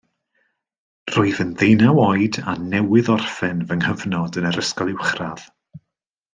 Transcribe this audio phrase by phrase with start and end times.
[1.15, 5.49] Rwyf yn ddeunaw oed a newydd orffen fy nghyfnod yn yr ysgol uwchradd